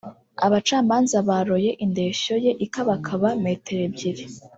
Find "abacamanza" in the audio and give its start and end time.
0.45-1.17